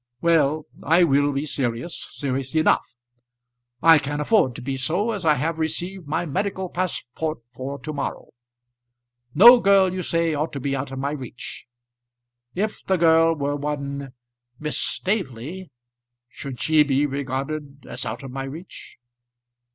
[0.19, 2.91] "Well, I will be serious serious enough.
[3.83, 7.93] I can afford to be so, as I have received my medical passport for to
[7.93, 8.31] morrow.
[9.35, 11.67] No girl, you say, ought to be out of my reach.
[12.55, 14.13] If the girl were one
[14.59, 15.69] Miss Staveley,
[16.29, 18.97] should she be regarded as out of my reach?"